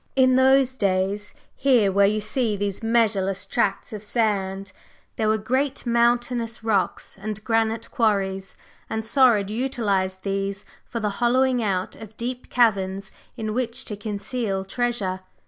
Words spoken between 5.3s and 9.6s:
great mountainous rocks and granite quarries, and Saurid